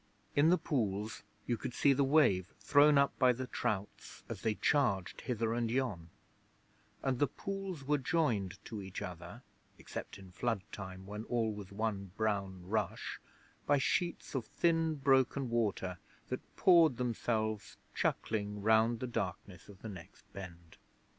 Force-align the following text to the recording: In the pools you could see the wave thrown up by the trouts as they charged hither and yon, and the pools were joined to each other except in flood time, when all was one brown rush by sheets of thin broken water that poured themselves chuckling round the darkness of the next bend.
In 0.35 0.49
the 0.49 0.57
pools 0.57 1.21
you 1.45 1.57
could 1.57 1.75
see 1.75 1.93
the 1.93 2.03
wave 2.03 2.47
thrown 2.59 2.97
up 2.97 3.13
by 3.19 3.33
the 3.33 3.45
trouts 3.45 4.23
as 4.27 4.41
they 4.41 4.55
charged 4.55 5.21
hither 5.21 5.53
and 5.53 5.69
yon, 5.69 6.09
and 7.03 7.19
the 7.19 7.27
pools 7.27 7.83
were 7.83 7.99
joined 7.99 8.57
to 8.65 8.81
each 8.81 9.03
other 9.03 9.43
except 9.77 10.17
in 10.17 10.31
flood 10.31 10.63
time, 10.71 11.05
when 11.05 11.23
all 11.25 11.53
was 11.53 11.71
one 11.71 12.13
brown 12.17 12.67
rush 12.67 13.19
by 13.67 13.77
sheets 13.77 14.33
of 14.33 14.47
thin 14.47 14.95
broken 14.95 15.51
water 15.51 15.99
that 16.29 16.55
poured 16.55 16.97
themselves 16.97 17.77
chuckling 17.93 18.59
round 18.63 19.01
the 19.01 19.05
darkness 19.07 19.69
of 19.69 19.83
the 19.83 19.89
next 19.89 20.23
bend. 20.33 20.77